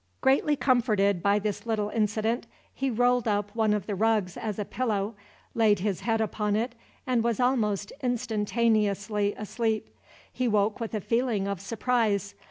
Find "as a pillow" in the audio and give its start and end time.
4.35-5.13